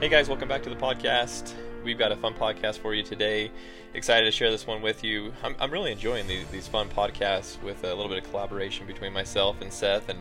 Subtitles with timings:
[0.00, 1.52] Hey guys, welcome back to the podcast.
[1.84, 3.50] We've got a fun podcast for you today.
[3.92, 5.30] Excited to share this one with you.
[5.44, 9.12] I'm, I'm really enjoying these, these fun podcasts with a little bit of collaboration between
[9.12, 10.18] myself and Seth, and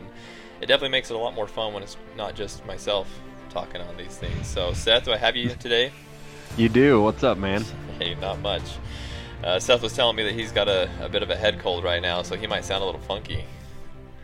[0.59, 3.07] it definitely makes it a lot more fun when it's not just myself
[3.49, 4.47] talking on these things.
[4.47, 5.93] So, Seth, do I have you today?
[6.57, 7.01] You do.
[7.01, 7.63] What's up, man?
[7.99, 8.63] Hey, not much.
[9.45, 11.85] Uh, Seth was telling me that he's got a, a bit of a head cold
[11.85, 13.45] right now, so he might sound a little funky.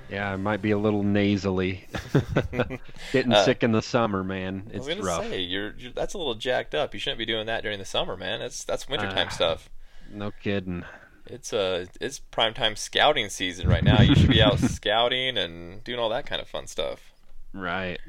[0.09, 1.87] Yeah, I might be a little nasally.
[3.11, 4.67] Getting Uh, sick in the summer, man.
[4.67, 5.23] It's I was gonna rough.
[5.23, 6.93] say you're, you're that's a little jacked up.
[6.93, 8.39] You shouldn't be doing that during the summer, man.
[8.39, 9.33] That's that's wintertime Ah.
[9.33, 9.69] stuff.
[10.11, 10.83] No kidding.
[11.25, 14.01] It's uh it's prime time scouting season right now.
[14.01, 17.11] You should be out scouting and doing all that kind of fun stuff.
[17.51, 17.99] Right.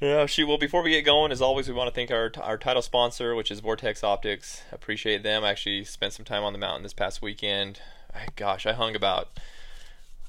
[0.00, 0.48] Yeah, shoot.
[0.48, 3.34] Well, before we get going, as always, we want to thank our our title sponsor,
[3.36, 4.62] which is Vortex Optics.
[4.72, 5.44] Appreciate them.
[5.44, 7.80] I actually spent some time on the mountain this past weekend.
[8.12, 9.28] I, gosh, I hung about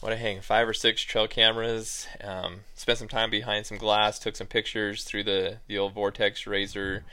[0.01, 2.07] what I hang five or six trail cameras.
[2.23, 4.19] Um, spent some time behind some glass.
[4.19, 7.03] Took some pictures through the the old Vortex Razor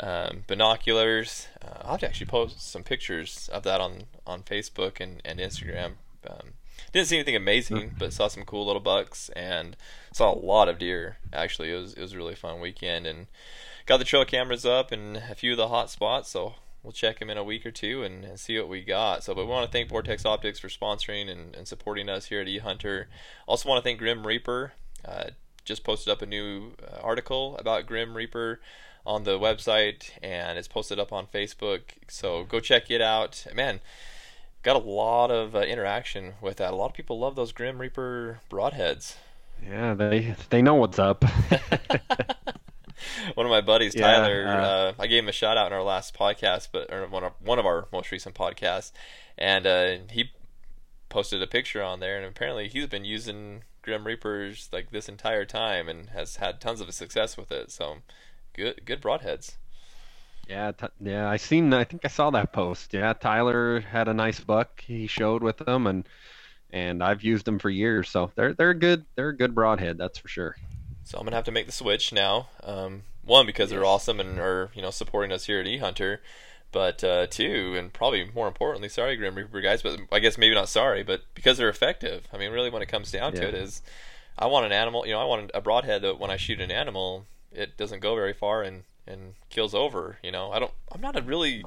[0.00, 1.48] um, binoculars.
[1.62, 5.38] Uh, I'll have to actually post some pictures of that on on Facebook and and
[5.38, 5.92] Instagram.
[6.28, 6.54] Um,
[6.92, 9.76] didn't see anything amazing, but saw some cool little bucks and
[10.12, 11.18] saw a lot of deer.
[11.32, 13.26] Actually, it was it was a really fun weekend and
[13.86, 16.30] got the trail cameras up and a few of the hot spots.
[16.30, 19.24] So we'll check them in a week or two and, and see what we got.
[19.24, 22.40] So, but we want to thank Vortex Optics for sponsoring and, and supporting us here
[22.40, 23.06] at eHunter.
[23.46, 24.72] Also, want to thank Grim Reaper.
[25.04, 25.30] Uh,
[25.64, 28.60] just posted up a new uh, article about Grim Reaper
[29.06, 31.82] on the website and it's posted up on Facebook.
[32.08, 33.46] So go check it out.
[33.54, 33.80] Man,
[34.62, 36.72] got a lot of uh, interaction with that.
[36.72, 39.16] A lot of people love those Grim Reaper broadheads.
[39.62, 41.24] Yeah, they they know what's up.
[43.34, 45.72] one of my buddies, Yeah, Tyler, uh, uh, I gave him a shout out in
[45.72, 48.92] our last podcast, but or one of one of our most recent podcasts,
[49.38, 50.30] and uh, he
[51.08, 55.44] posted a picture on there, and apparently he's been using Grim Reapers like this entire
[55.44, 57.70] time and has had tons of success with it.
[57.70, 57.98] So
[58.54, 59.56] good, good broadheads.
[60.48, 61.28] yeah, t- yeah.
[61.28, 61.72] I seen.
[61.72, 62.92] I think I saw that post.
[62.94, 64.80] Yeah, Tyler had a nice buck.
[64.80, 66.06] He showed with them, and
[66.72, 68.08] and I've used them for years.
[68.10, 69.04] So they're they're good.
[69.16, 69.98] They're a good broadhead.
[69.98, 70.56] That's for sure.
[71.10, 72.50] So I'm gonna have to make the switch now.
[72.62, 76.18] Um, one because they're awesome and are you know supporting us here at eHunter,
[76.70, 80.54] but uh, two and probably more importantly, sorry Grim Reaper guys, but I guess maybe
[80.54, 82.28] not sorry, but because they're effective.
[82.32, 83.82] I mean, really, when it comes down to it, is
[84.38, 85.04] I want an animal.
[85.04, 88.14] You know, I want a broadhead that when I shoot an animal, it doesn't go
[88.14, 90.18] very far and and kills over.
[90.22, 90.72] You know, I don't.
[90.92, 91.64] I'm not a really.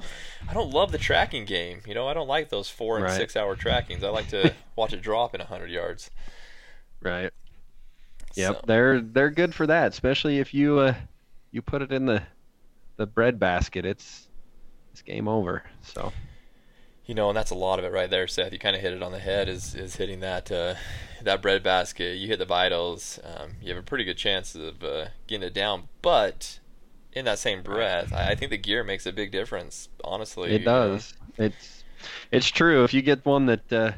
[0.48, 1.82] I don't love the tracking game.
[1.86, 3.12] You know, I don't like those four and Right.
[3.18, 4.02] six hour trackings.
[4.02, 6.10] I like to watch it drop in hundred yards.
[7.02, 7.30] Right.
[8.34, 10.94] Yep, So- they're they're good for that, especially if you uh
[11.50, 12.22] you put it in the
[12.96, 13.84] the bread basket.
[13.84, 14.28] It's
[14.92, 15.64] it's game over.
[15.82, 16.12] So
[17.06, 18.52] You know, and that's a lot of it right there, Seth.
[18.52, 19.48] You kind of hit it on the head.
[19.48, 20.74] Is is hitting that uh,
[21.22, 22.16] that bread basket.
[22.16, 23.18] You hit the vitals.
[23.22, 25.88] Um, you have a pretty good chance of uh, getting it down.
[26.02, 26.60] But
[27.12, 29.88] in that same breath, I, I think the gear makes a big difference.
[30.02, 30.92] Honestly, it you know.
[30.92, 31.14] does.
[31.38, 31.84] It's
[32.30, 32.84] it's true.
[32.84, 33.92] If you get one that uh,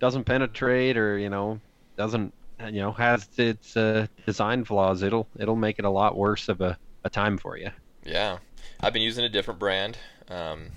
[0.00, 1.60] doesn't penetrate or you know
[1.96, 2.32] doesn't
[2.66, 6.60] you know has its uh, design flaws, it'll it'll make it a lot worse of
[6.60, 7.70] a, a time for you.
[8.04, 8.38] Yeah,
[8.80, 9.98] I've been using a different brand
[10.28, 10.68] um,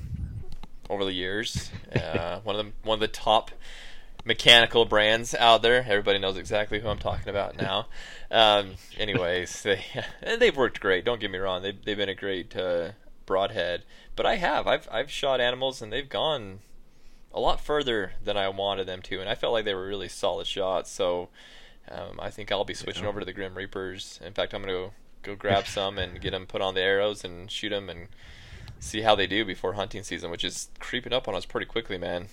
[0.89, 1.71] over the years.
[1.91, 3.51] Uh, one of the one of the top
[4.23, 5.85] mechanical brands out there.
[5.87, 7.87] Everybody knows exactly who I'm talking about now.
[8.33, 9.83] Um, anyways, they
[10.39, 11.03] they've worked great.
[11.03, 11.61] Don't get me wrong.
[11.63, 12.91] They've they've been a great uh,
[13.25, 13.83] broadhead.
[14.15, 16.59] But I have I've I've shot animals and they've gone
[17.33, 20.07] a lot further than I wanted them to, and I felt like they were really
[20.07, 20.89] solid shots.
[20.89, 21.27] So.
[21.89, 23.09] Um, I think I'll be switching Yeah.
[23.09, 24.19] over to the Grim Reapers.
[24.25, 24.93] In fact, I'm gonna go,
[25.23, 28.07] go grab some and get them put on the arrows and shoot them and
[28.79, 31.97] see how they do before hunting season, which is creeping up on us pretty quickly,
[31.97, 32.27] man.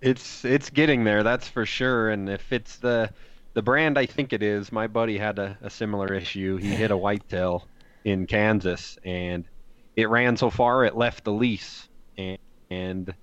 [0.00, 2.10] It's it's getting there, that's for sure.
[2.10, 3.10] And if it's the
[3.52, 6.56] the brand I think it is, my buddy had a, a similar issue.
[6.56, 7.66] He hit a whitetail
[8.04, 9.44] in Kansas, and
[9.96, 12.38] it ran so far it left the lease, and,
[12.70, 13.14] and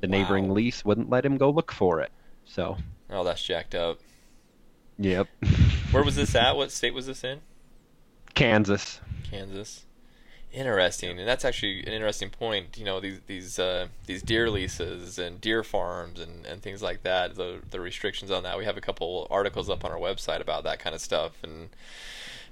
[0.00, 2.12] the neighboring lease wouldn't let him go look for it.
[2.44, 2.76] So,
[3.08, 4.00] Oh, that's jacked up.
[4.98, 5.28] Yep,
[5.90, 6.54] Where was this at?
[6.54, 7.40] What state was this in?
[8.34, 9.00] Kansas.
[9.30, 9.86] Kansas.
[10.52, 12.76] Interesting, and that's actually an interesting point.
[12.78, 17.02] You know, these these uh, these deer leases and deer farms and, and things like
[17.02, 17.36] that.
[17.36, 18.58] The the restrictions on that.
[18.58, 21.32] We have a couple articles up on our website about that kind of stuff.
[21.42, 21.70] And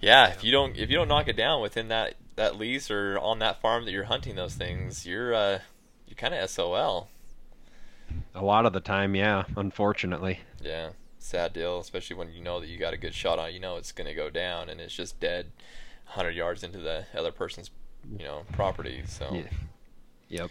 [0.00, 3.18] yeah, if you don't if you don't knock it down within that, that lease or
[3.18, 5.58] on that farm that you're hunting those things, you're uh,
[6.06, 7.08] you're kind of SOL.
[8.34, 10.40] A lot of the time, yeah, unfortunately.
[10.62, 10.90] Yeah,
[11.26, 13.52] sad deal, especially when you know that you got a good shot on.
[13.52, 15.50] You know it's going to go down, and it's just dead,
[16.04, 17.70] hundred yards into the other person's,
[18.18, 19.02] you know, property.
[19.06, 19.48] So Yeah.
[20.28, 20.50] Yep.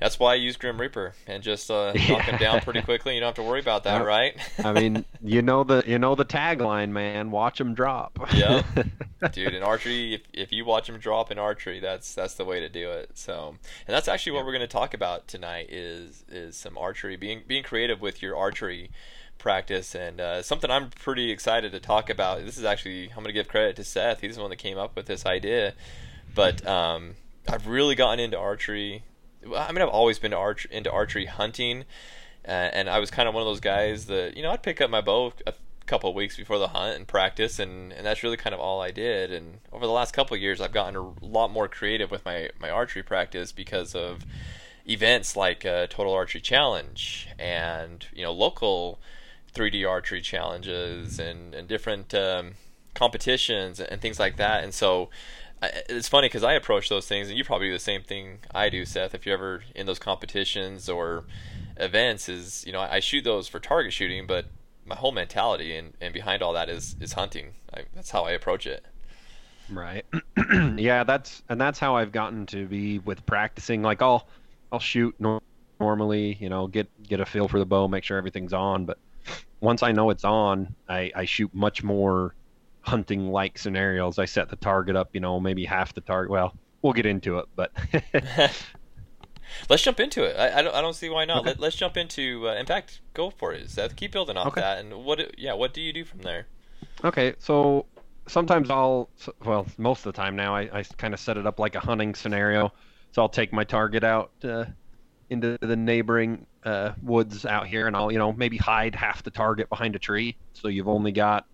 [0.00, 2.22] That's why I use Grim Reaper and just uh, knock yeah.
[2.22, 3.14] him down pretty quickly.
[3.14, 4.36] You don't have to worry about that, right?
[4.62, 7.30] I mean, you know the you know the tagline, man.
[7.30, 8.18] Watch them drop.
[8.34, 8.62] yeah,
[9.32, 9.54] dude.
[9.54, 12.68] In archery, if, if you watch them drop in archery, that's that's the way to
[12.68, 13.12] do it.
[13.14, 13.56] So,
[13.86, 17.42] and that's actually what we're going to talk about tonight is is some archery, being
[17.46, 18.90] being creative with your archery
[19.38, 22.44] practice, and uh, something I'm pretty excited to talk about.
[22.44, 24.20] This is actually I'm going to give credit to Seth.
[24.20, 25.74] He's the one that came up with this idea,
[26.34, 27.14] but um,
[27.48, 29.02] I've really gotten into archery
[29.56, 31.84] I mean, I've always been arch- into archery hunting,
[32.46, 34.80] uh, and I was kind of one of those guys that you know I'd pick
[34.80, 35.54] up my bow a
[35.86, 38.80] couple of weeks before the hunt and practice, and, and that's really kind of all
[38.80, 39.32] I did.
[39.32, 42.70] And over the last couple years, I've gotten a lot more creative with my my
[42.70, 44.24] archery practice because of
[44.86, 48.98] events like uh, Total Archery Challenge and you know local
[49.54, 52.52] 3D archery challenges and and different um,
[52.94, 54.64] competitions and things like that.
[54.64, 55.10] And so
[55.88, 58.68] it's funny because I approach those things, and you probably do the same thing I
[58.68, 59.14] do, Seth.
[59.14, 61.24] If you're ever in those competitions or
[61.76, 64.46] events, is you know I, shoot those for target shooting, but
[64.84, 67.54] my whole mentality and, and behind all that is is hunting.
[67.72, 68.84] I, that's how I approach it.
[69.70, 70.04] Right.
[70.76, 73.82] yeah, that's and that's how I've gotten to be with practicing.
[73.82, 74.26] Like I'll
[74.72, 75.42] I'll shoot no-
[75.80, 78.98] normally, you know, get get a feel for the bow, make sure everything's on, but
[79.64, 82.34] once I know it's on, I, I shoot much more
[82.82, 84.18] hunting like scenarios.
[84.18, 86.30] I set the target up, you know, maybe half the target.
[86.30, 87.72] Well, we'll get into it, but
[89.70, 90.36] let's jump into it.
[90.38, 91.38] I, I, don't, I don't see why not.
[91.38, 91.54] Okay.
[91.58, 92.48] Let, us jump into.
[92.48, 93.96] Uh, in fact, go for it, Seth.
[93.96, 94.60] Keep building off okay.
[94.60, 94.78] that.
[94.78, 95.38] And what?
[95.38, 96.46] Yeah, what do you do from there?
[97.02, 97.86] Okay, so
[98.28, 99.08] sometimes I'll.
[99.44, 101.80] Well, most of the time now, I, I kind of set it up like a
[101.80, 102.72] hunting scenario.
[103.12, 104.64] So I'll take my target out uh,
[105.30, 109.30] into the neighboring uh, woods out here, and I'll you know maybe hide half the
[109.30, 110.36] target behind a tree.
[110.52, 111.46] So you've only got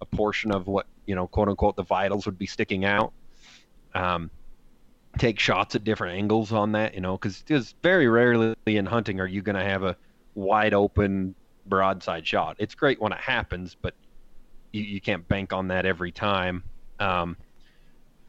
[0.00, 3.12] a portion of what you know, quote unquote, the vitals would be sticking out.
[3.94, 4.30] Um,
[5.18, 9.26] take shots at different angles on that, you know, because very rarely in hunting are
[9.26, 9.96] you going to have a
[10.34, 11.34] wide open
[11.66, 12.56] broadside shot.
[12.58, 13.94] It's great when it happens, but
[14.70, 16.62] you, you can't bank on that every time.
[17.00, 17.38] Um,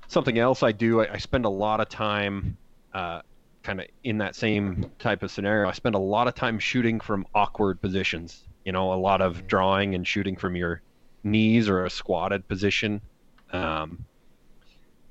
[0.07, 2.55] something else I do, I, I, spend a lot of time
[2.93, 3.21] uh,
[3.63, 5.67] kind of in that same type of scenario.
[5.67, 8.43] I spend a lot of time shooting from awkward positions.
[8.65, 10.81] You know, a lot of drawing and shooting from your
[11.23, 13.01] knees or a squatted position.
[13.51, 14.05] Um,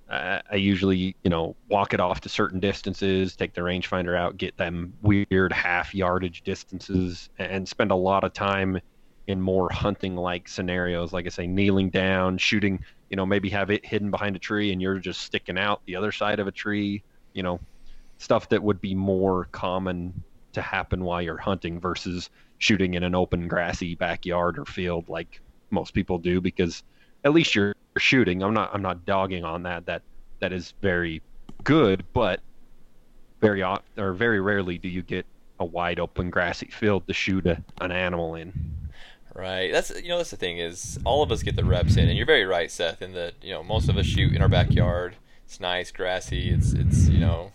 [0.09, 4.37] I, I usually, you know, walk it off to certain distances, take the rangefinder out,
[4.37, 8.81] get them weird half yardage distances, and spend a lot of time
[9.27, 11.13] in more hunting like scenarios.
[11.13, 14.73] Like I say, kneeling down, shooting, you know, maybe have it hidden behind a tree
[14.73, 17.03] and you're just sticking out the other side of a tree,
[17.35, 17.61] you know,
[18.19, 20.23] stuff that would be more common
[20.53, 25.41] to happen while you're hunting versus shooting in an open grassy backyard or field like
[25.71, 26.83] most people do because
[27.25, 28.43] at least you're shooting.
[28.43, 29.87] I'm not I'm not dogging on that.
[29.87, 30.03] That
[30.41, 31.23] that is very
[31.65, 32.41] good, but
[33.41, 35.27] very or very rarely do you get
[35.61, 38.53] a wide open grassy field to shoot a, an animal in.
[39.35, 39.71] Right.
[39.73, 42.17] That's you know that's the thing is all of us get the reps in, and
[42.17, 45.17] you're very right, Seth, in that you know most of us shoot in our backyard.
[45.45, 46.51] It's nice, grassy.
[46.51, 47.53] It's it's you know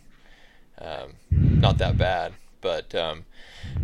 [0.80, 3.26] um, not that bad, but um,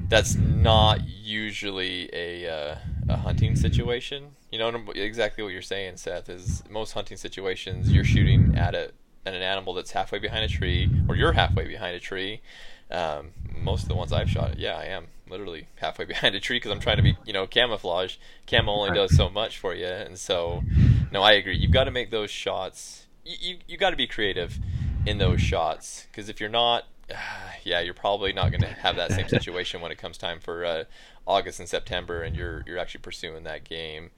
[0.08, 2.76] that's not usually a uh,
[3.08, 4.36] a hunting situation.
[4.52, 6.30] You know exactly what you're saying, Seth.
[6.30, 8.92] Is most hunting situations you're shooting at a
[9.26, 12.42] at an animal that's halfway behind a tree, or you're halfway behind a tree.
[12.90, 16.58] Um, most of the ones I've shot, yeah, I am literally halfway behind a tree
[16.58, 18.16] because I'm trying to be, you know, camouflage.
[18.48, 20.64] Camo only does so much for you, and so,
[21.12, 21.56] no, I agree.
[21.56, 23.06] You've got to make those shots.
[23.26, 24.60] You you, you got to be creative
[25.06, 26.86] in those shots because if you're not,
[27.64, 30.66] yeah, you're probably not going to have that same situation when it comes time for
[30.66, 30.84] uh,
[31.28, 34.12] August and September, and you're you're actually pursuing that game.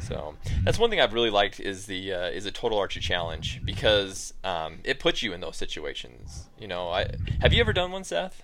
[0.00, 3.60] So that's one thing I've really liked is the uh, is a total archery challenge
[3.64, 6.48] because um, it puts you in those situations.
[6.58, 7.06] You know, I
[7.40, 8.42] have you ever done one, Seth?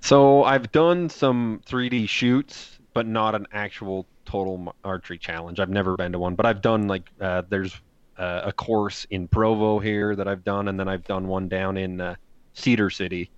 [0.00, 5.60] So I've done some 3D shoots, but not an actual total archery challenge.
[5.60, 7.80] I've never been to one, but I've done like uh, there's
[8.20, 11.78] uh, a course in Provo here that I've done, and then I've done one down
[11.78, 12.16] in uh,
[12.52, 13.30] Cedar City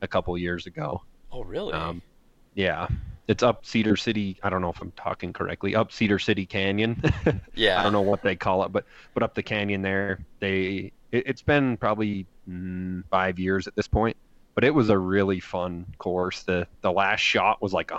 [0.00, 1.02] a couple years ago.
[1.32, 1.72] Oh, really?
[1.72, 2.00] Um,
[2.54, 2.86] yeah,
[3.26, 4.38] it's up Cedar City.
[4.42, 5.74] I don't know if I'm talking correctly.
[5.74, 7.02] Up Cedar City Canyon.
[7.54, 7.80] yeah.
[7.80, 11.26] I don't know what they call it, but but up the canyon there, they it,
[11.26, 14.16] has been probably mm, five years at this point.
[14.54, 16.44] But it was a really fun course.
[16.44, 17.90] The the last shot was like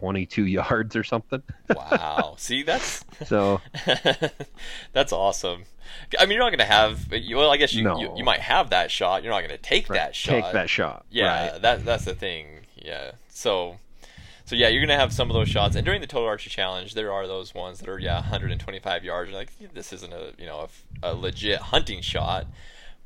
[0.00, 1.42] 122 yards or something.
[1.68, 2.34] wow.
[2.38, 3.60] See, that's so
[4.92, 5.64] that's awesome.
[6.18, 7.10] I mean, you're not going to have.
[7.10, 7.98] Well, I guess you, no.
[7.98, 9.22] you, you might have that shot.
[9.22, 9.96] You're not going to take right.
[9.96, 10.30] that shot.
[10.30, 11.06] Take that shot.
[11.10, 11.62] Yeah, right.
[11.62, 12.46] that that's the thing.
[12.76, 13.12] Yeah.
[13.28, 13.78] So,
[14.44, 15.76] so yeah, you're going to have some of those shots.
[15.76, 19.30] And during the total archery challenge, there are those ones that are yeah 125 yards.
[19.30, 20.68] You're like this isn't a you know
[21.02, 22.46] a, a legit hunting shot.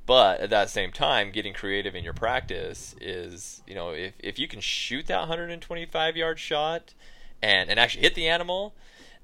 [0.07, 4.39] But at that same time, getting creative in your practice is, you know, if, if
[4.39, 6.95] you can shoot that 125 yard shot
[7.41, 8.75] and, and actually hit the animal,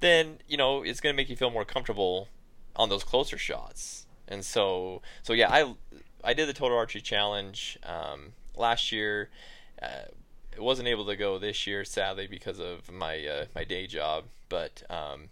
[0.00, 2.28] then, you know, it's going to make you feel more comfortable
[2.76, 4.06] on those closer shots.
[4.28, 5.75] And so, so yeah, I,
[6.23, 9.30] I did the total archery challenge um, last year.
[9.82, 10.06] Uh,
[10.58, 14.25] wasn't able to go this year, sadly, because of my uh, my day job.
[14.49, 15.28] But um,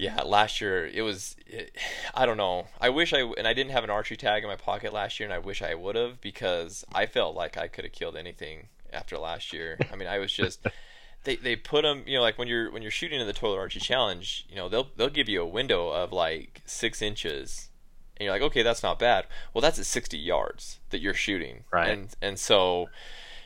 [0.00, 1.36] yeah, last year it was.
[1.46, 1.76] It,
[2.14, 2.66] I don't know.
[2.80, 5.28] I wish I and I didn't have an archery tag in my pocket last year,
[5.28, 8.68] and I wish I would have because I felt like I could have killed anything
[8.92, 9.78] after last year.
[9.92, 10.66] I mean, I was just.
[11.24, 13.58] They, they put them you know like when you're when you're shooting in the toilet
[13.58, 17.68] archery challenge you know they'll they'll give you a window of like six inches
[18.16, 21.64] and you're like okay that's not bad well that's at 60 yards that you're shooting
[21.70, 22.88] right and and so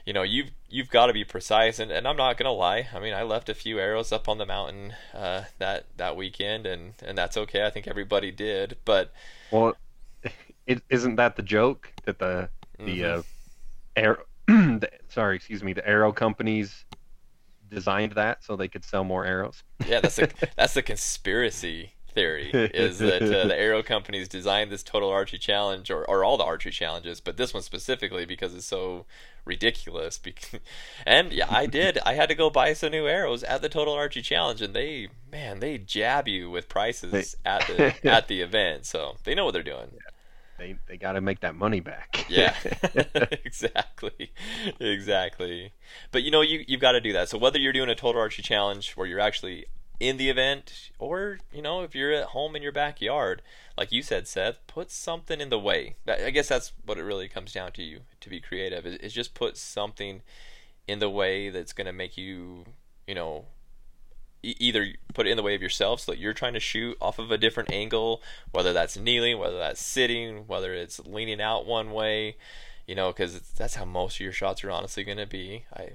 [0.05, 2.89] you know you've you've got to be precise and, and I'm not gonna lie.
[2.95, 6.67] I mean I left a few arrows up on the mountain uh, that that weekend
[6.67, 7.65] and and that's okay.
[7.65, 9.13] I think everybody did but
[9.51, 9.75] well
[10.67, 11.93] is isn't that the joke?
[12.05, 13.21] That the the mm-hmm.
[13.21, 13.23] uh,
[13.97, 16.85] arrow the, sorry excuse me the arrow companies
[17.71, 19.63] designed that so they could sell more arrows?
[19.87, 24.83] Yeah that's a that's the conspiracy theory is that uh, the arrow companies designed this
[24.83, 28.67] total archery challenge or, or all the archery challenges but this one specifically because it's
[28.67, 29.05] so
[29.45, 30.21] ridiculous
[31.07, 31.99] and yeah i did.
[32.07, 35.09] I had to go buy some new arrows at the total archery challenge and they
[35.31, 39.53] man they jab you with prices at the at the event so they know what
[39.53, 39.89] they're doing.
[39.93, 40.01] Yeah.
[40.59, 42.25] they they got to make that money back.
[42.29, 42.55] Yeah.
[43.45, 44.33] Exactly.
[44.81, 45.73] Exactly.
[46.13, 47.29] But you know you you've got to do that.
[47.29, 49.67] So whether you're doing a total archery challenge where you're actually
[50.01, 53.43] in the event, or you know, if you're at home in your backyard,
[53.77, 55.97] like you said, Seth, put something in the way.
[56.07, 57.83] I guess that's what it really comes down to.
[57.83, 60.23] You to be creative is, is just put something
[60.87, 62.65] in the way that's going to make you,
[63.07, 63.47] you know,
[64.43, 66.97] e- either put it in the way of yourself so that you're trying to shoot
[67.01, 68.21] off of a different angle,
[68.53, 72.37] whether that's kneeling, whether that's sitting, whether it's leaning out one way,
[72.87, 75.65] you know, because that's how most of your shots are honestly going to be.
[75.73, 75.91] I,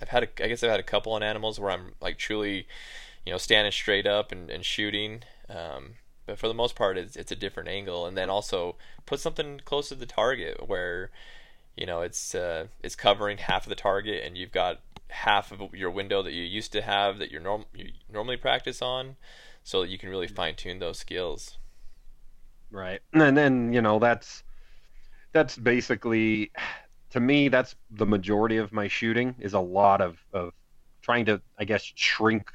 [0.00, 2.66] I've had, a, I guess I've had a couple on animals where I'm like truly
[3.26, 5.24] you know, standing straight up and, and shooting.
[5.50, 8.06] Um, but for the most part, it's, it's a different angle.
[8.06, 11.10] And then also put something close to the target where,
[11.76, 15.74] you know, it's uh, it's covering half of the target, and you've got half of
[15.74, 19.16] your window that you used to have that you're norm- you normally practice on,
[19.62, 21.58] so that you can really fine tune those skills.
[22.70, 24.42] Right, and then you know that's
[25.32, 26.50] that's basically
[27.10, 30.54] to me that's the majority of my shooting is a lot of of
[31.02, 32.50] trying to I guess shrink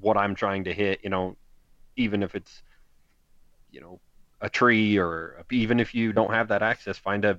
[0.00, 1.36] what I'm trying to hit, you know,
[1.96, 2.62] even if it's,
[3.70, 4.00] you know,
[4.40, 7.38] a tree or even if you don't have that access, find a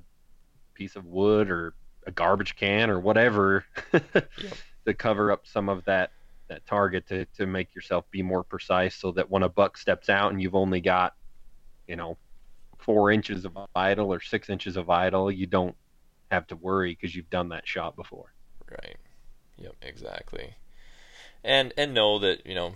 [0.73, 1.73] piece of wood or
[2.05, 4.29] a garbage can or whatever yep.
[4.85, 6.11] to cover up some of that
[6.47, 10.07] that target to, to make yourself be more precise so that when a buck steps
[10.07, 11.13] out and you've only got
[11.87, 12.17] you know
[12.77, 15.75] four inches of idle or six inches of idle you don't
[16.31, 18.33] have to worry because you've done that shot before
[18.71, 18.95] right
[19.57, 20.55] yep exactly
[21.47, 22.73] and and know that you know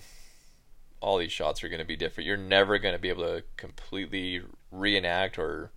[1.01, 2.27] all these shots are going to be different.
[2.27, 5.71] You're never going to be able to completely reenact or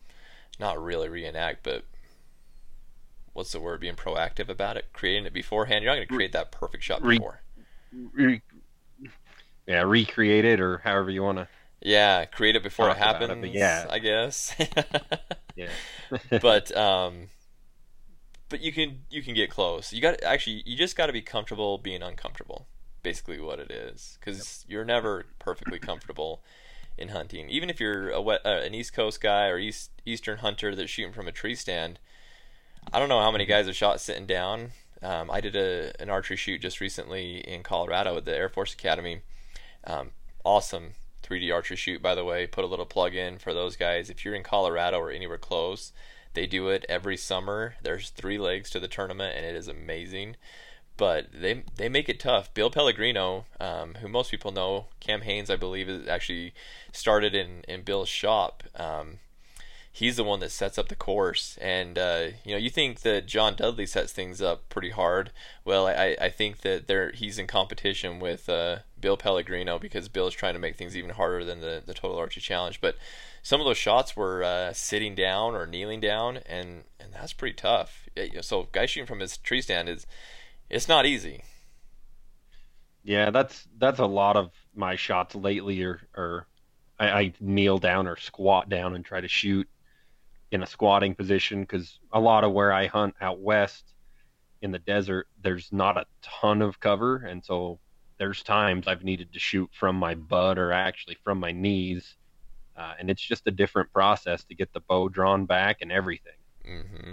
[0.61, 1.85] not really reenact, but
[3.33, 3.81] what's the word?
[3.81, 5.83] Being proactive about it, creating it beforehand.
[5.83, 7.41] You're not going to create that perfect shot before.
[8.13, 8.43] Re,
[9.67, 11.49] yeah, recreate it or however you want to.
[11.81, 13.45] Yeah, create it before it happens.
[13.45, 14.55] It, yeah, I guess.
[15.57, 15.69] yeah.
[16.41, 17.29] but um,
[18.49, 19.93] but you can you can get close.
[19.93, 22.67] You got actually you just got to be comfortable being uncomfortable
[23.05, 26.43] basically what it is because you're never perfectly comfortable
[26.99, 27.49] in hunting.
[27.49, 30.91] Even if you're a wet, uh, an East Coast guy or East Eastern hunter that's
[30.91, 32.01] shooting from a tree stand,
[32.93, 34.73] I don't know how many guys have shot sitting down.
[35.03, 38.73] Um, I did a an archery shoot just recently in Colorado at the Air Force
[38.75, 39.21] Academy.
[39.87, 40.11] Um,
[40.45, 42.47] awesome 3D archery shoot, by the way.
[42.47, 44.11] Put a little plug in for those guys.
[44.11, 45.93] If you're in Colorado or anywhere close,
[46.35, 47.77] they do it every summer.
[47.83, 50.37] There's three legs to the tournament, and it is amazing
[50.97, 52.53] but they they make it tough.
[52.55, 56.55] Bill Pellegrino, um, who most people know, Cam Hanes, I believe, is actually
[56.93, 58.63] started in in Bill's shop.
[58.77, 59.19] Um,
[59.93, 63.27] he's the one that sets up the course, and uh, you know you think that
[63.27, 65.33] John Dudley sets things up pretty hard.
[65.65, 70.35] Well, I, I think that there he's in competition with uh, Bill Pellegrino because Bill's
[70.35, 72.97] trying to make things even harder than the the Total Archery Challenge, but.
[73.47, 77.53] Some of those shots were uh, sitting down or kneeling down, and, and that's pretty
[77.53, 78.09] tough.
[78.41, 80.07] So, guy shooting from his tree stand is
[80.71, 81.43] it's not easy.
[83.03, 86.47] Yeah, that's that's a lot of my shots lately, or or
[86.99, 89.69] I, I kneel down or squat down and try to shoot
[90.51, 93.85] in a squatting position because a lot of where I hunt out west
[94.63, 97.79] in the desert, there's not a ton of cover, and so
[98.19, 102.17] there's times I've needed to shoot from my butt or actually from my knees
[102.77, 106.33] uh, and it's just a different process to get the bow drawn back and everything.
[106.69, 107.13] Mm-hmm.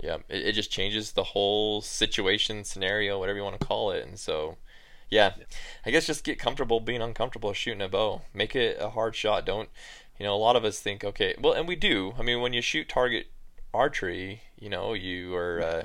[0.00, 4.06] Yeah, it, it just changes the whole situation, scenario, whatever you want to call it.
[4.06, 4.56] And so,
[5.10, 5.34] yeah,
[5.84, 8.22] I guess just get comfortable being uncomfortable shooting a bow.
[8.34, 9.46] Make it a hard shot.
[9.46, 9.68] Don't,
[10.18, 12.14] you know, a lot of us think, okay, well, and we do.
[12.18, 13.26] I mean, when you shoot target
[13.72, 15.82] archery, you know, you are uh,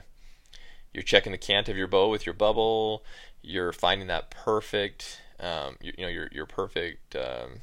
[0.94, 3.04] you're checking the cant of your bow with your bubble.
[3.42, 7.16] You're finding that perfect, um, you, you know, your your perfect.
[7.16, 7.62] Um,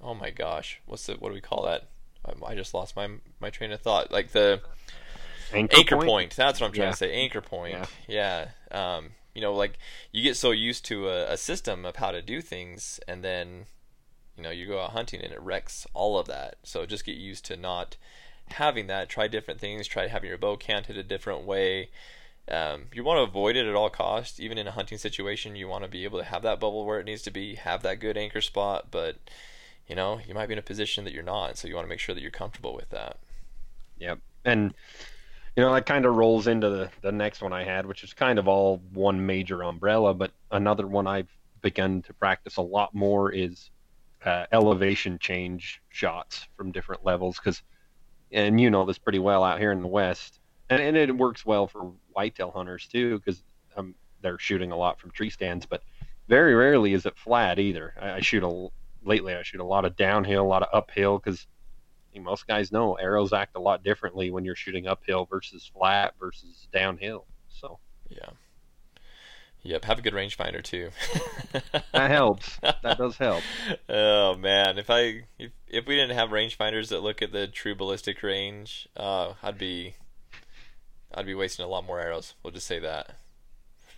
[0.00, 1.88] oh my gosh, what's the what do we call that?
[2.24, 3.08] I, I just lost my
[3.40, 4.12] my train of thought.
[4.12, 4.60] Like the
[5.54, 6.08] anchor, anchor point?
[6.08, 6.36] point.
[6.36, 6.92] That's what I'm trying Yeah.
[6.92, 7.12] to say.
[7.12, 7.76] Anchor point.
[8.08, 8.48] Yeah.
[8.70, 9.78] Um, you know, like
[10.12, 13.66] you get so used to a, a system of how to do things, and then
[14.36, 16.56] you know you go out hunting and it wrecks all of that.
[16.62, 17.96] So just get used to not
[18.48, 19.08] having that.
[19.08, 19.86] Try different things.
[19.86, 21.90] Try having your bow canted a different way.
[22.46, 24.38] Um, you want to avoid it at all costs.
[24.38, 27.00] Even in a hunting situation, you want to be able to have that bubble where
[27.00, 28.88] it needs to be, have that good anchor spot.
[28.90, 29.16] But
[29.88, 31.90] you know, you might be in a position that you're not, so you want to
[31.90, 33.18] make sure that you're comfortable with that.
[33.98, 34.18] Yep.
[34.44, 34.74] And
[35.56, 38.12] you know, that kind of rolls into the, the next one I had, which is
[38.12, 41.30] kind of all one major umbrella, but another one I've
[41.62, 43.70] begun to practice a lot more is
[44.24, 47.62] uh, elevation change shots from different levels because
[48.32, 51.44] and you know this pretty well out here in the west and, and it works
[51.44, 53.42] well for whitetail hunters too because
[53.76, 55.82] um, they're shooting a lot from tree stands but
[56.28, 57.94] very rarely is it flat either.
[58.00, 58.68] I, I shoot a
[59.06, 61.46] lately i shoot a lot of downhill a lot of uphill because
[62.22, 66.68] most guys know arrows act a lot differently when you're shooting uphill versus flat versus
[66.72, 67.26] downhill.
[67.48, 67.78] So
[68.08, 68.30] Yeah.
[69.62, 69.84] Yep.
[69.86, 70.90] Have a good rangefinder too.
[71.92, 72.58] that helps.
[72.60, 73.42] That does help.
[73.88, 77.74] Oh man, if I if, if we didn't have rangefinders that look at the true
[77.74, 79.94] ballistic range, uh, I'd be
[81.14, 82.34] I'd be wasting a lot more arrows.
[82.42, 83.16] We'll just say that.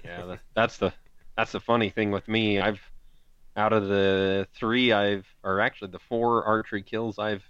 [0.04, 0.92] Yeah, the, that's the
[1.36, 2.60] that's the funny thing with me.
[2.60, 2.80] I've
[3.56, 7.42] out of the three I've or actually the four archery kills I've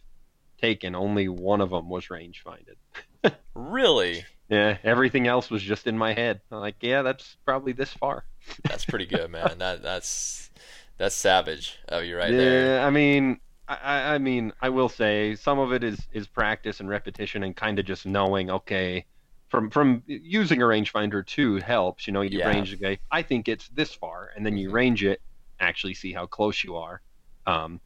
[0.59, 2.77] taken, only one of them was range finded.
[3.55, 4.25] Really?
[4.49, 6.41] Yeah, everything else was just in my head.
[6.53, 8.25] I'm like, yeah, that's probably this far.
[8.69, 9.59] That's pretty good, man.
[9.59, 10.51] That that's
[10.99, 12.61] that's savage of you right there.
[12.61, 12.87] yeah, there.
[12.87, 16.89] I mean, I- I, mean, I will say some of it is is practice and
[16.89, 19.05] repetition and kind of just knowing, okay,
[19.49, 22.07] from from using a rangefinder too helps.
[22.07, 22.49] You know, you Yeah.
[22.49, 22.99] range the guy.
[23.11, 24.73] I think it's this far, and then you Mhm.
[24.73, 25.21] range it,
[25.59, 27.01] actually see how close you are.
[27.47, 27.81] Um,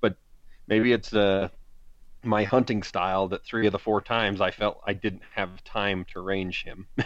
[0.00, 0.16] but
[0.68, 1.48] maybe it's uh
[2.28, 6.04] my hunting style that three of the four times I felt I didn't have time
[6.12, 6.86] to range him.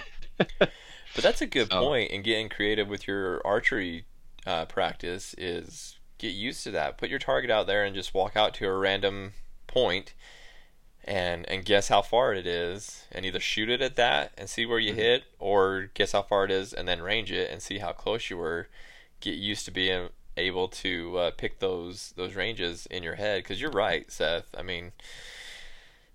[1.14, 4.06] But that's a good So- point in getting creative with your archery
[4.46, 6.96] uh, practice is get used to that.
[6.96, 9.34] Put your target out there and just walk out to a random
[9.66, 10.14] point
[11.04, 14.64] and and guess how far it is and either shoot it at that and see
[14.64, 14.96] where you Mhm.
[14.96, 18.30] hit or guess how far it is and then range it and see how close
[18.30, 18.68] you were.
[19.20, 23.60] Get used to being able to uh, pick those those ranges in your head because
[23.60, 24.46] you're right, Seth.
[24.56, 24.92] I mean,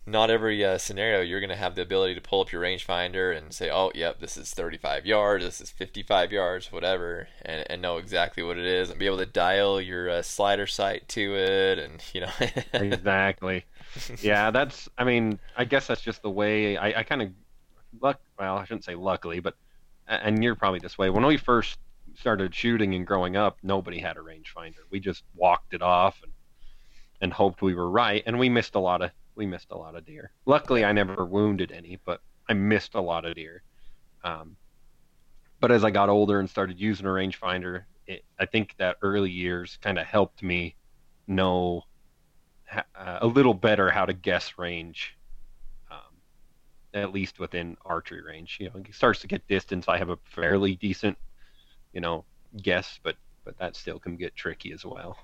[0.05, 3.35] not every uh, scenario you're going to have the ability to pull up your rangefinder
[3.35, 7.81] and say, "Oh, yep, this is 35 yards, this is 55 yards, whatever," and, and
[7.81, 11.35] know exactly what it is, and be able to dial your uh, slider sight to
[11.35, 12.31] it, and you know.
[12.73, 13.65] exactly.
[14.21, 14.89] Yeah, that's.
[14.97, 17.29] I mean, I guess that's just the way I, I kind of
[18.01, 18.19] luck.
[18.39, 19.55] Well, I shouldn't say luckily, but
[20.07, 21.09] and you're probably this way.
[21.09, 21.79] When we first
[22.17, 24.83] started shooting and growing up, nobody had a rangefinder.
[24.89, 26.31] We just walked it off and
[27.19, 29.95] and hoped we were right, and we missed a lot of we missed a lot
[29.95, 30.31] of deer.
[30.45, 33.63] Luckily, I never wounded any, but I missed a lot of deer.
[34.23, 34.57] Um,
[35.59, 39.31] but as I got older and started using a rangefinder, it, I think that early
[39.31, 40.75] years kind of helped me
[41.27, 41.83] know
[42.71, 45.17] uh, a little better how to guess range,
[45.91, 45.97] um,
[46.93, 48.57] at least within archery range.
[48.59, 49.87] You know, it starts to get distance.
[49.87, 51.17] I have a fairly decent,
[51.97, 52.25] you know,
[52.61, 55.17] guess, but but that still can get tricky as well.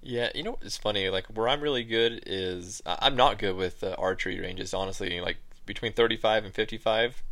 [0.00, 1.08] Yeah, you know what's funny?
[1.08, 4.72] Like where I'm really good is I'm not good with uh, archery ranges.
[4.72, 7.22] Honestly, like between 35 and 55,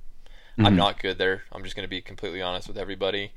[0.63, 0.77] I'm Mhm.
[0.77, 1.45] not good there.
[1.53, 3.33] I'm just going to be completely honest with everybody.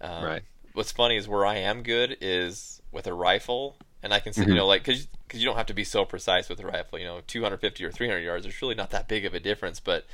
[0.00, 0.42] Um, Right.
[0.72, 4.46] What's funny is where I am good is with a rifle, and I can see,
[4.46, 4.50] Mhm.
[4.50, 6.98] you know, like because you don't have to be so precise with a rifle.
[6.98, 9.80] You know, 250 or 300 yards, there's really not that big of a difference.
[9.80, 10.06] But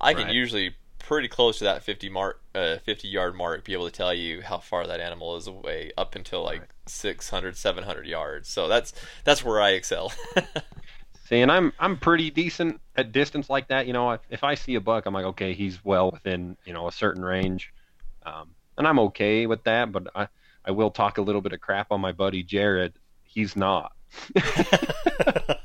[0.00, 0.28] I can Right.
[0.28, 4.14] usually pretty close to that 50 mark, uh, 50 yard mark, be able to tell
[4.14, 6.68] you how far that animal is away, up until like Right.
[6.86, 8.48] 600, 700 yards.
[8.48, 8.92] So that's
[9.24, 10.12] that's where I excel.
[11.28, 13.86] See, and I'm I'm pretty decent at distance like that.
[13.86, 16.72] You know, if, if I see a buck, I'm like, okay, he's well within you
[16.72, 17.72] know a certain range,
[18.26, 19.92] um, and I'm okay with that.
[19.92, 20.28] But I
[20.64, 22.94] I will talk a little bit of crap on my buddy Jared.
[23.24, 23.92] He's not.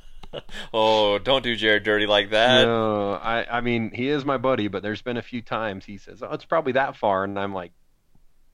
[0.73, 2.65] oh, don't do Jared dirty like that.
[2.65, 5.97] no, I I mean he is my buddy, but there's been a few times he
[5.97, 7.71] says, oh, it's probably that far, and I'm like,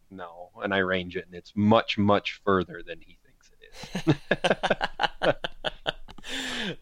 [0.10, 4.18] no, and I range it, and it's much much further than he thinks it
[5.26, 5.34] is.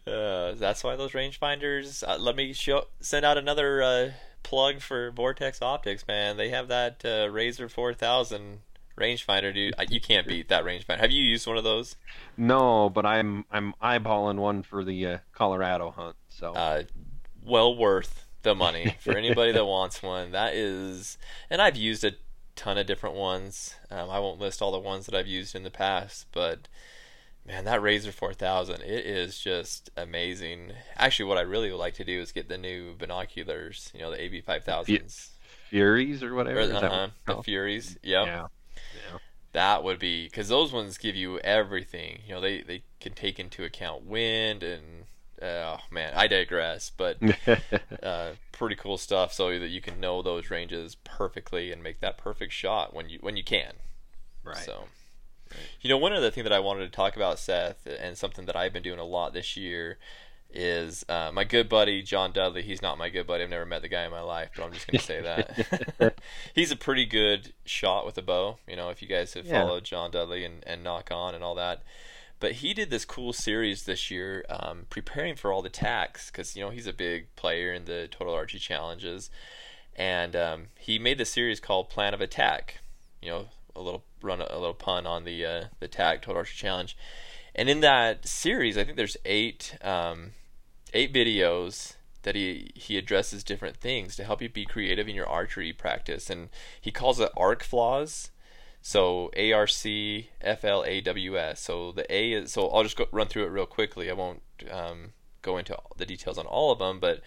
[0.12, 2.06] uh, that's why those rangefinders.
[2.06, 4.10] Uh, let me show, send out another uh,
[4.42, 6.36] plug for Vortex Optics, man.
[6.36, 8.60] They have that uh, Razor 4000
[8.98, 9.74] rangefinder, dude.
[9.88, 10.98] You can't beat that rangefinder.
[10.98, 11.96] Have you used one of those?
[12.36, 16.16] No, but I'm I'm eyeballing one for the uh, Colorado hunt.
[16.28, 16.82] So uh,
[17.44, 20.32] well worth the money for anybody that wants one.
[20.32, 21.18] That is,
[21.50, 22.12] and I've used a
[22.56, 23.74] ton of different ones.
[23.90, 26.68] Um, I won't list all the ones that I've used in the past, but
[27.46, 30.72] man, that Razor 4000, it is just amazing.
[30.96, 34.10] Actually, what I really would like to do is get the new binoculars, you know,
[34.10, 35.30] the AB 5000s.
[35.70, 36.60] Furies or whatever.
[36.60, 38.26] Or, uh-huh, the Furies, yep.
[38.26, 38.46] yeah.
[39.54, 39.74] Yeah.
[39.74, 42.20] That would be because those ones give you everything.
[42.26, 45.04] You know, they they can take into account wind and
[45.42, 46.90] oh man, I digress.
[46.96, 47.18] But
[48.02, 52.18] uh, pretty cool stuff, so that you can know those ranges perfectly and make that
[52.18, 53.74] perfect shot when you when you can.
[54.44, 54.56] Right.
[54.56, 54.84] So,
[55.80, 58.56] you know, one other thing that I wanted to talk about, Seth, and something that
[58.56, 59.98] I've been doing a lot this year
[60.54, 62.62] is uh, my good buddy John Dudley.
[62.62, 63.44] He's not my good buddy.
[63.44, 66.16] I've never met the guy in my life, but I'm just going to say that
[66.54, 68.58] he's a pretty good shot with a bow.
[68.68, 69.62] You know, if you guys have yeah.
[69.62, 71.82] followed John Dudley and, and Nock On and all that.
[72.42, 76.56] But he did this cool series this year, um, preparing for all the TACs because
[76.56, 79.30] you know he's a big player in the Total Archery Challenges,
[79.94, 82.80] and um, he made the series called Plan of Attack.
[83.22, 83.44] You know,
[83.76, 86.96] a little run a, little pun on the uh, the TAC Total Archery Challenge,
[87.54, 90.32] and in that series, I think there's eight um,
[90.92, 95.28] eight videos that he he addresses different things to help you be creative in your
[95.28, 96.48] archery practice, and
[96.80, 98.30] he calls it arc flaws
[98.82, 101.60] so A R C F L A W S.
[101.60, 104.10] So the A is so I'll just go, run through it real quickly.
[104.10, 107.20] I won't um, go into the details on all of them, but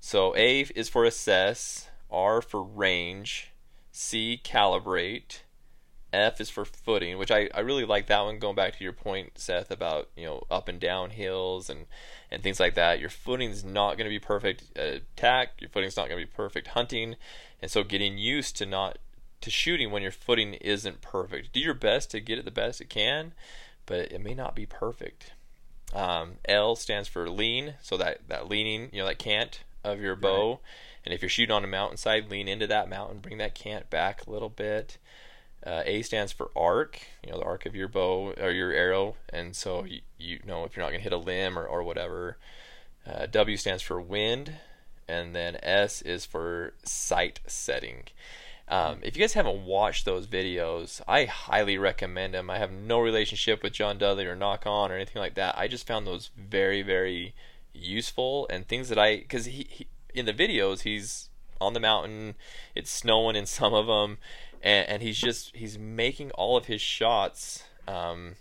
[0.00, 3.52] so A is for assess, R for range,
[3.92, 5.40] C calibrate,
[6.12, 8.38] F is for footing, which I, I really like that one.
[8.38, 11.86] Going back to your point, Seth, about you know up and down hills and
[12.30, 13.00] and things like that.
[13.00, 15.60] Your footing's not going to be perfect attack.
[15.60, 17.16] Your footing's not going to be perfect hunting,
[17.60, 18.98] and so getting used to not
[19.40, 21.52] to shooting when your footing isn't perfect.
[21.52, 23.32] Do your best to get it the best it can,
[23.86, 25.32] but it may not be perfect.
[25.94, 30.16] Um, L stands for lean, so that that leaning, you know, that cant of your
[30.16, 30.50] bow.
[30.50, 30.58] Right.
[31.04, 34.26] And if you're shooting on a mountainside, lean into that mountain, bring that cant back
[34.26, 34.98] a little bit.
[35.64, 39.16] Uh, a stands for arc, you know, the arc of your bow or your arrow,
[39.28, 41.82] and so you, you know if you're not going to hit a limb or, or
[41.82, 42.36] whatever.
[43.06, 44.54] Uh, w stands for wind,
[45.08, 48.04] and then S is for sight setting.
[48.68, 52.48] Um, if you guys haven't watched those videos, I highly recommend them.
[52.48, 55.58] I have no relationship with John Dudley or Nock On or anything like that.
[55.58, 57.34] I just found those very, very
[57.74, 61.28] useful and things that I because he, he, in the videos he's
[61.60, 62.34] on the mountain,
[62.74, 64.18] it's snowing in some of them,
[64.62, 68.36] and, and he's just he's making all of his shots um,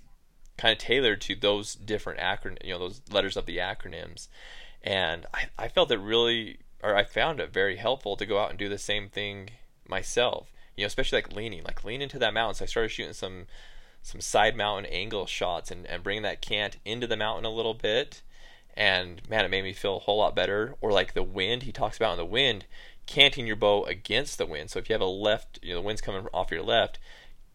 [0.57, 4.27] kind of tailored to those different acron you know those letters of the acronyms,
[4.83, 8.49] and I, I felt it really or I found it very helpful to go out
[8.49, 9.51] and do the same thing
[9.87, 10.51] myself.
[10.75, 12.55] You know, especially like leaning, like lean into that mountain.
[12.55, 13.47] So I started shooting some
[14.01, 17.75] some side mountain angle shots and, and bringing that cant into the mountain a little
[17.75, 18.21] bit.
[18.75, 20.75] And man, it made me feel a whole lot better.
[20.81, 22.65] Or like the wind, he talks about in the wind,
[23.05, 24.69] canting your bow against the wind.
[24.69, 26.99] So if you have a left, you know, the wind's coming off your left,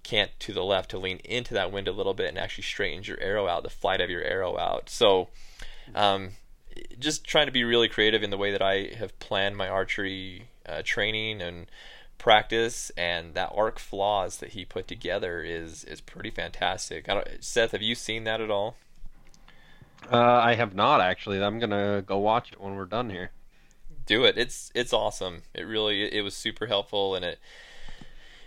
[0.02, 3.08] cant to the left to lean into that wind a little bit and actually straightens
[3.08, 4.88] your arrow out, the flight of your arrow out.
[4.88, 5.28] So,
[5.94, 6.30] um,
[6.98, 10.48] just trying to be really creative in the way that I have planned my archery
[10.66, 11.66] uh, training and
[12.18, 17.06] practice and that arc flaws that he put together is is pretty fantastic.
[17.40, 18.76] Seth, have you seen that at all?
[20.10, 21.42] Uh, I have not actually.
[21.42, 23.30] I'm gonna go watch it when we're done here.
[24.06, 24.38] Do it.
[24.38, 25.42] It's it's awesome.
[25.54, 27.38] It really it was super helpful and it.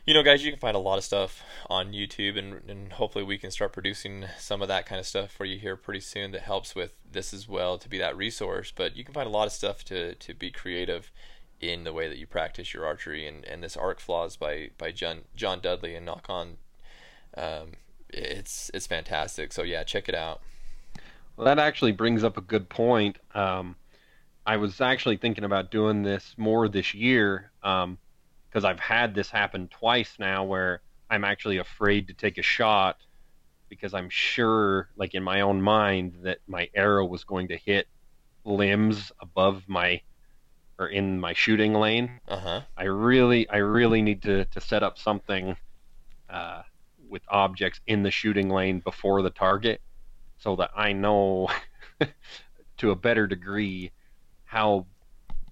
[0.05, 3.23] You know, guys, you can find a lot of stuff on YouTube, and, and hopefully
[3.23, 6.31] we can start producing some of that kind of stuff for you here pretty soon
[6.31, 8.73] that helps with this as well to be that resource.
[8.75, 11.11] But you can find a lot of stuff to to be creative
[11.61, 14.91] in the way that you practice your archery and, and this arc flaws by by
[14.91, 16.57] John John Dudley and Nock On
[17.37, 17.73] um,
[18.09, 20.41] it's it's fantastic so yeah check it out
[21.35, 23.75] well that actually brings up a good point um,
[24.49, 27.99] I was actually thinking about doing this more this year because um,
[28.65, 32.97] I've had this happen twice now where I'm actually afraid to take a shot
[33.69, 37.88] because I'm sure like in my own mind that my arrow was going to hit
[38.43, 40.01] limbs above my
[40.79, 42.19] or in my shooting lane.
[42.27, 42.62] Uh-huh.
[42.75, 45.57] I really, I really need to, to set up something
[46.27, 46.63] uh,
[47.07, 49.79] with objects in the shooting lane before the target,
[50.39, 51.49] so that I know
[52.77, 53.91] to a better degree
[54.49, 54.88] how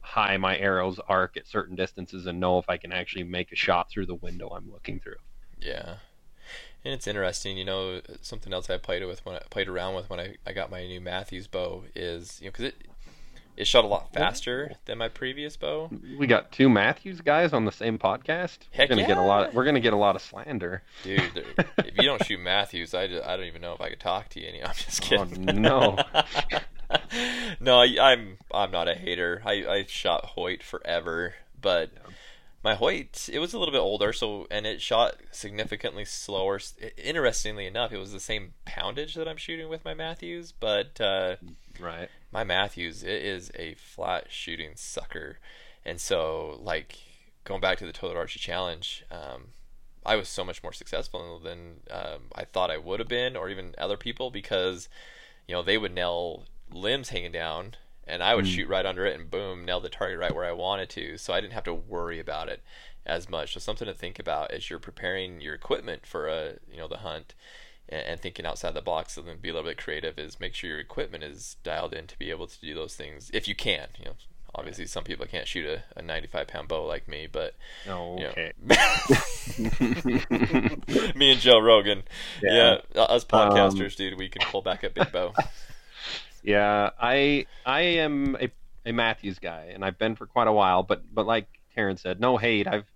[0.02, 3.56] high my arrows arc at certain distances, and know if I can actually make a
[3.56, 5.18] shot through the window I'm looking through.
[5.62, 5.98] Yeah.
[6.84, 10.10] And it's interesting, you know, something else I played with when I played around with
[10.10, 12.76] when I, I got my new Mathews bow is, you know, because it
[13.56, 15.92] it shot a lot faster than my previous bow.
[16.18, 18.60] We got two Mathews guys on the same podcast.
[18.72, 19.08] Heck we're gonna yeah.
[19.08, 19.54] get a lot.
[19.54, 20.82] we're gonna get a lot of slander.
[21.04, 21.44] Dude,
[21.78, 24.30] if you don't shoot Mathews, I, just, I don't even know if I could talk
[24.30, 24.48] to you.
[24.48, 25.18] Any, I'm just kidding.
[25.28, 25.62] Oh, kidding.
[25.62, 25.98] no.
[27.60, 29.42] no, I, I'm I'm not a hater.
[29.46, 31.92] I, I shot Hoyt forever, but
[32.64, 36.60] my Hoyt it was a little bit older, so and it shot significantly slower.
[36.98, 41.36] Interestingly enough, it was the same poundage that I'm shooting with my Mathews, but uh,
[41.80, 42.10] Right.
[42.32, 45.40] my Mathews it is a flat shooting sucker,
[45.86, 46.98] and so like
[47.44, 49.50] going back to the Total Archery Challenge, um,
[50.06, 53.50] I was so much more successful than um, I thought I would have been, or
[53.50, 54.90] even other people, because
[55.48, 57.76] you know they would nail limbs hanging down,
[58.06, 58.56] and I would Mm.
[58.56, 61.18] shoot right under it, and boom, nail the target right where I wanted to.
[61.18, 62.62] So I didn't have to worry about it
[63.06, 63.54] as much.
[63.54, 66.98] So something to think about as you're preparing your equipment for a you know the
[66.98, 67.34] hunt
[67.90, 70.54] and, and thinking outside the box and then be a little bit creative is make
[70.54, 73.56] sure your equipment is dialed in to be able to do those things if you
[73.56, 74.16] can you know
[74.54, 77.56] obviously some people can't shoot a, a 95 pound bow like me but
[77.90, 78.30] Oh, you know.
[78.32, 78.52] okay.
[81.16, 82.04] me and joe rogan
[82.44, 83.02] yeah, Yeah.
[83.04, 85.34] us podcasters dude we can pull back a big bow
[86.48, 88.50] Yeah, I I am a,
[88.86, 90.84] a Mathews guy, and I've been for quite a while.
[90.84, 92.68] But but like Taryn said, no hate.
[92.68, 92.90] I've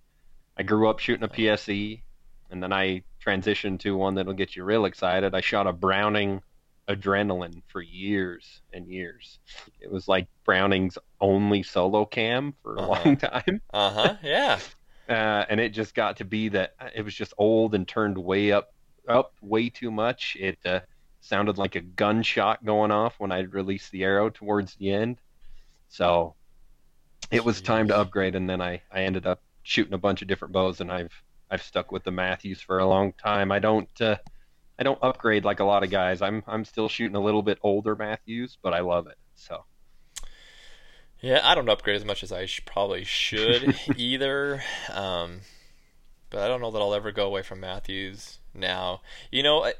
[0.56, 2.02] I grew up shooting a PSE,
[2.50, 5.34] and then I transitioned to one that'll get you real excited.
[5.34, 6.42] I shot a Browning
[6.88, 9.38] Adrenaline for years and years.
[9.80, 13.04] It was like Browning's only solo cam for a Uh-huh.
[13.04, 13.60] long time.
[13.72, 14.60] uh-huh yeah
[15.08, 18.52] uh, and it just got to be that it was just old and turned way
[18.52, 18.68] up
[19.08, 20.36] up way too much.
[20.40, 20.80] It uh,
[21.22, 25.18] sounded like a gunshot going off when I released the arrow towards the end.
[25.88, 26.34] So
[27.30, 30.28] it was time to upgrade, and then I, I ended up shooting a bunch of
[30.28, 31.12] different bows, and I've
[31.50, 33.52] I've stuck with the Mathews for a long time.
[33.52, 34.16] I don't uh,
[34.78, 36.22] I don't upgrade like a lot of guys.
[36.22, 39.16] I'm I'm still shooting a little bit older Mathews, but I love it.
[39.34, 39.64] So
[41.20, 44.62] Yeah, I don't upgrade as much as I sh- probably should either.
[44.90, 45.40] Um,
[46.30, 49.02] but I don't know that I'll ever go away from Mathews now.
[49.30, 49.74] You know, I,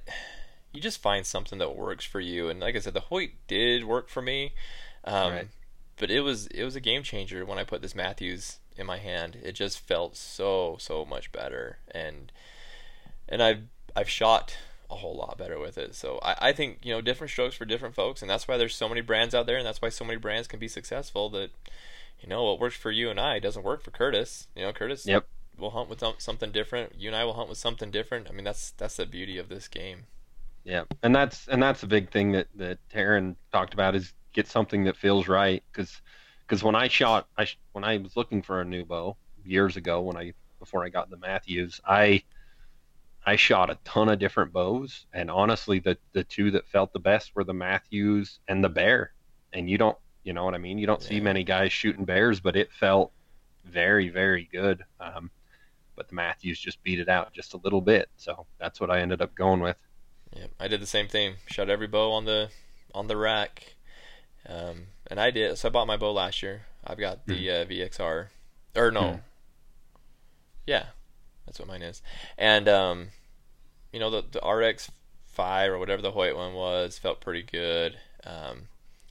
[0.73, 2.49] you just find something that works for you.
[2.49, 4.55] And like I said, the Hoyt did work for me.
[5.05, 5.49] Um, Right.
[5.99, 8.99] But it was it was a game changer when I put this Mathews in my
[8.99, 9.37] hand.
[9.45, 12.33] It just felt so so much better, and
[13.29, 13.63] and I've
[13.95, 14.57] I've shot
[14.91, 15.95] a whole lot better with it.
[15.95, 18.75] So I, I think you know different strokes for different folks, and that's why there's
[18.75, 21.29] so many brands out there, and that's why so many brands can be successful.
[21.31, 21.51] That
[22.21, 24.49] you know what works for you and I doesn't work for Curtis.
[24.57, 25.27] You know Curtis Yep.
[25.59, 26.95] will hunt with something different.
[26.99, 28.29] You and I will hunt with something different.
[28.29, 30.07] I mean that's that's the beauty of this game.
[30.65, 34.47] Yeah, and that's and that's a big thing that that Taryn talked about is get
[34.47, 35.63] something that feels right.
[35.73, 36.01] Because
[36.47, 40.03] because when I shot I when I was looking for a new bow years ago
[40.03, 42.23] when I before I got the Mathews I
[43.25, 45.07] I shot a ton of different bows.
[45.13, 49.13] And honestly the the two that felt the best were the Mathews and the Bear.
[49.53, 50.79] And you don't you know what I mean?
[50.79, 53.13] You don't see many guys shooting bears but it felt
[53.65, 54.85] very very good.
[55.01, 55.31] Um,
[55.97, 58.09] but the Mathews just beat it out just a little bit.
[58.17, 59.77] So that's what I ended up going with.
[60.35, 61.35] Yeah, I did the same thing.
[61.47, 62.51] Shot every bow on the
[62.95, 63.75] on the rack,
[64.49, 65.57] um, and I did.
[65.59, 66.63] So I bought my bow last year.
[66.85, 68.29] I've got the uh, VXR,
[68.77, 69.19] or no, Hmm.
[70.67, 70.87] yeah,
[71.47, 72.03] that's what mine is.
[72.39, 73.09] And um,
[73.93, 74.91] you know the the RX
[75.27, 77.97] five or whatever the Hoyt one was felt pretty good.
[78.25, 78.69] Um,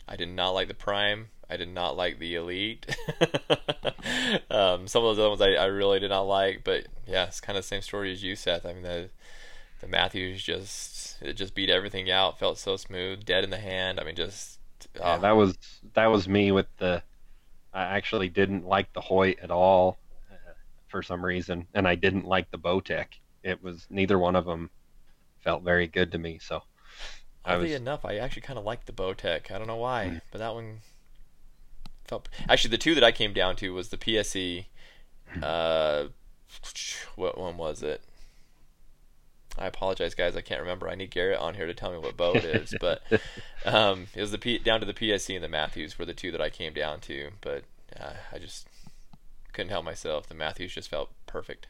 [0.07, 1.27] I did not like the Prime.
[1.49, 2.85] I did not like the Elite.
[4.49, 7.41] um, some of those other ones I, I really did not like, but yeah, it's
[7.41, 8.65] kind of the same story as you, Seth.
[8.65, 9.09] I mean the
[9.81, 12.39] the Mathews just it just beat everything out.
[12.39, 13.99] Felt so smooth, dead in the hand.
[13.99, 14.59] I mean, just
[14.95, 15.57] Yeah, oh, that was
[15.93, 17.03] that was me with the.
[17.73, 19.97] I actually didn't like the Hoyt at all
[20.29, 20.35] uh,
[20.87, 23.07] for some reason, and I didn't like the Bowtech.
[23.43, 24.69] It was neither one of them
[25.39, 26.37] felt very good to me.
[26.41, 26.63] So
[27.45, 29.51] I oddly was enough, I actually kind of liked the Bowtech.
[29.51, 30.17] I don't know why, Hmm.
[30.31, 30.81] but that one
[32.05, 32.27] felt.
[32.49, 34.65] Actually, the two that I came down to was the PSE.
[35.29, 35.39] Hmm.
[35.43, 36.03] Uh,
[37.15, 38.01] what one was it?
[39.57, 40.35] I apologize, guys.
[40.35, 40.87] I can't remember.
[40.89, 43.01] I need Garrett on here to tell me what bow it is, but
[43.65, 46.31] um, it was the P- down to the PSE and the Mathews were the two
[46.31, 47.31] that I came down to.
[47.41, 47.63] But
[47.99, 48.67] uh, I just
[49.53, 50.27] couldn't help myself.
[50.27, 51.67] The Mathews just felt perfect.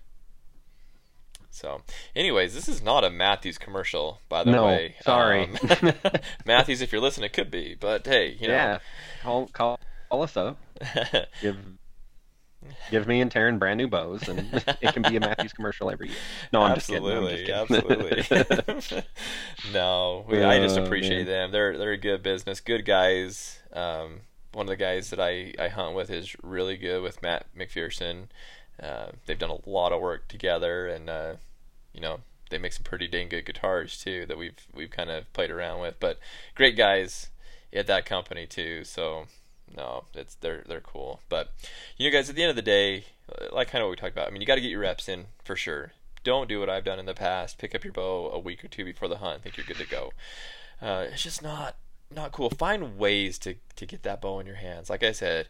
[1.50, 1.82] So,
[2.16, 4.96] anyways, this is not a Mathews commercial, by the No, way.
[5.02, 5.50] sorry.
[5.82, 5.92] Um,
[6.46, 8.54] Mathews, if you're listening, it could be, but hey, you know.
[8.54, 8.80] yeah.
[9.22, 10.58] Call call call us up.
[11.42, 11.58] Give
[12.92, 16.10] give me and Taryn brand new bows, and it can be a Mathews commercial every
[16.10, 16.26] year.
[16.54, 17.56] No, I'm absolutely, just kidding.
[17.90, 19.04] I'm just absolutely.
[19.64, 21.52] no, we, I just Oh, appreciate them.
[21.52, 23.60] They're they're a good business, good guys.
[23.74, 24.22] Um,
[24.54, 28.28] one of the guys that I, I hunt with is really good with Matt McPherson.
[28.82, 31.36] Uh, they've done a lot of work together, and uh,
[31.94, 35.32] you know, they make some pretty dang good guitars too that we've we've kind of
[35.34, 36.00] played around with.
[36.00, 36.20] But
[36.56, 37.30] great guys
[37.74, 38.84] at that company too.
[38.84, 39.28] So
[39.76, 41.22] no, it's they're they're cool.
[41.30, 41.52] But
[41.98, 43.06] you know, guys, at the end of the day,
[43.52, 44.28] like kind of what we talked about.
[44.28, 45.94] I mean, you got to get your reps in for sure.
[46.24, 47.58] Don't do what I've done in the past.
[47.58, 49.44] Pick up your bow a week or two before the hunt.
[49.44, 50.12] Think you're good to go.
[50.82, 51.76] Uh, it's just not
[52.14, 52.50] not cool.
[52.50, 54.90] Find ways to to get that bow in your hands.
[54.90, 55.48] Like I said,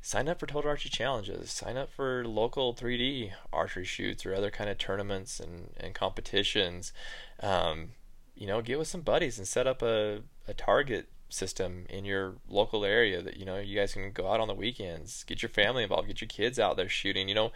[0.00, 1.50] sign up for Total Archery Challenges.
[1.50, 6.92] Sign up for local 3D archery shoots or other kind of tournaments and and competitions.
[7.40, 7.90] Um,
[8.34, 12.34] you know, get with some buddies and set up a, a target system in your
[12.48, 15.48] local area that you know you guys can go out on the weekends get your
[15.48, 17.50] family involved get your kids out there shooting you know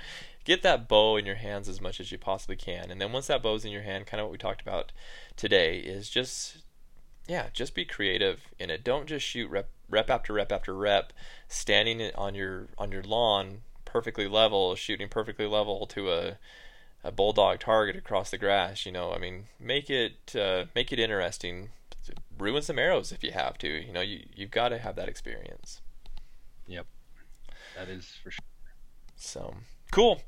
[0.47, 2.91] get that bow in your hands as much as you possibly can.
[2.91, 4.93] And then once that bow's in your hand kind of what we talked about
[5.37, 6.59] today is just
[7.29, 8.85] yeah just be creative in it.
[8.85, 11.13] Don't just shoot rep, rep after rep after rep
[11.49, 16.39] standing on your on your lawn perfectly level shooting perfectly level to a
[17.05, 19.13] a bulldog target across the grass you know.
[19.13, 21.71] I mean make it uh, make it interesting
[22.39, 23.69] ruin some arrows if you have to.
[23.69, 25.81] You know, you you've got to have that experience.
[26.67, 26.87] Yep,
[27.77, 28.45] that is for sure.
[29.17, 29.55] So
[29.91, 30.21] cool.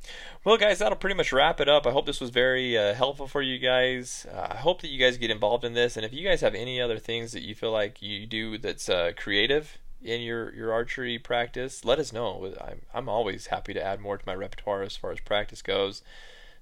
[0.44, 1.86] Well, guys, that'll pretty much wrap it up.
[1.86, 4.26] I hope this was very uh, helpful for you guys.
[4.32, 6.54] Uh, I hope that you guys get involved in this, and if you guys have
[6.54, 10.72] any other things that you feel like you do that's uh, creative in your your
[10.72, 12.54] archery practice, let us know.
[12.60, 16.02] I'm I'm always happy to add more to my repertoire as far as practice goes.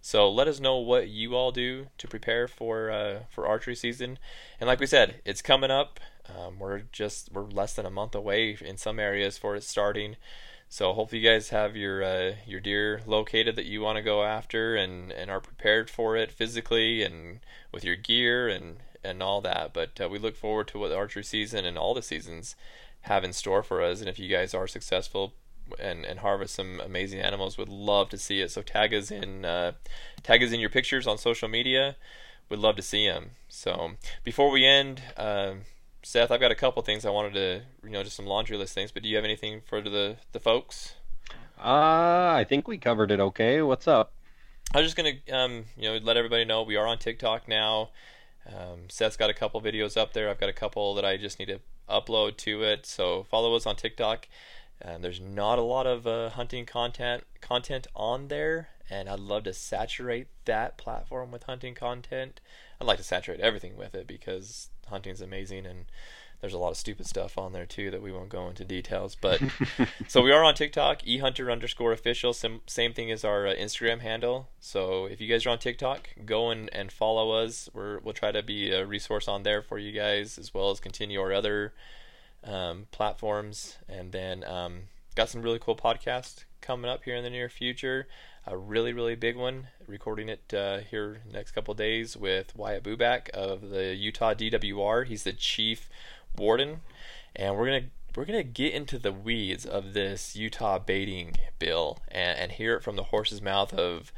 [0.07, 4.21] So let us know what you all do to prepare for uh, for archery season.
[4.61, 5.99] And like we said, it's coming up.
[6.29, 10.15] Um, we're just we're less than a month away in some areas for it starting.
[10.69, 14.23] So hopefully you guys have your uh, your deer located that you want to go
[14.23, 17.41] after and, and are prepared for it physically and
[17.73, 19.75] with your gear and and all that.
[19.75, 22.55] But uh, we look forward to what the archery season and all the seasons
[23.01, 23.99] have in store for us.
[23.99, 25.35] And if you guys are successful,
[25.79, 27.59] and, and harvest some amazing animals.
[27.59, 28.51] Would love to see it.
[28.51, 29.73] So tag us in uh,
[30.23, 31.97] tag us in your pictures on social media.
[32.49, 33.31] Would love to see them.
[33.49, 33.93] So
[34.25, 35.55] before we end, uh,
[36.03, 38.75] Seth, I've got a couple things I wanted to you know just some laundry list
[38.75, 38.93] things.
[38.93, 40.95] But do you have anything for the the folks?
[41.59, 43.63] Uh, I think we covered it okay.
[43.63, 44.13] What's up?
[44.75, 47.91] I was just gonna um, you know let everybody know we are on TikTok now.
[48.47, 50.29] Um, Seth's got a couple videos up there.
[50.31, 52.87] I've got a couple that I just need to upload to it.
[52.87, 54.29] So follow us on TikTok.
[54.81, 59.45] And there's not a lot of uh, hunting content content on there, and I'd love
[59.45, 62.41] to saturate that platform with hunting content.
[62.81, 65.87] I'd like to saturate everything with it because hunting's amazing and
[66.41, 69.17] there's a lot of stupid stuff on there too that we won't go into details.
[69.19, 69.41] But
[70.09, 72.33] so we are on TikTok, ehunter underscore official.
[72.33, 74.49] Same, same thing as our uh, Instagram handle.
[74.61, 77.69] So if you guys are on TikTok, go and, and follow us.
[77.73, 80.81] We're, we'll try to be a resource on there for you guys as well as
[80.81, 81.73] continue our other
[82.45, 84.83] um, platforms, and then um,
[85.15, 88.07] got some really cool podcasts coming up here in the near future.
[88.47, 93.29] A really really big one, recording it uh, here next couple days with Wyatt Buback
[93.31, 95.07] of the Utah DWR.
[95.07, 95.89] He's the chief
[96.37, 96.83] warden,
[97.35, 102.39] and we're gonna we're gonna get into the weeds of this Utah baiting bill and,
[102.39, 104.13] and hear it from the horse's mouth of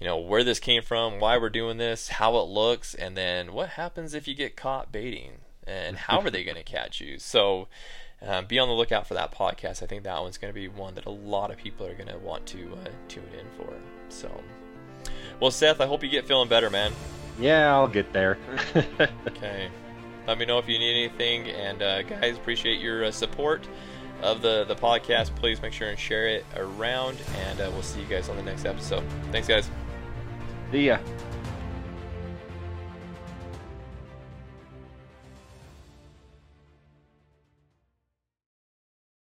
[0.00, 3.52] you know where this came from, why we're doing this, how it looks, and then
[3.52, 7.18] what happens if you get caught baiting and how are they going to catch you?
[7.18, 7.68] So
[8.22, 9.82] um, be on the lookout for that podcast.
[9.82, 12.08] I think that one's going to be one that a lot of people are going
[12.08, 13.72] to want to uh, tune in for.
[14.08, 14.30] So,
[15.40, 16.92] well, Seth, I hope you get feeling better, man.
[17.38, 18.36] Yeah, I'll get there.
[19.26, 19.70] okay.
[20.26, 23.66] Let me know if you need anything, and uh, guys, appreciate your uh, support
[24.22, 25.34] of the the podcast.
[25.34, 28.42] Please make sure and share it around, and uh, we'll see you guys on the
[28.42, 29.02] next episode.
[29.32, 29.70] Thanks, guys.
[30.70, 30.98] See ya.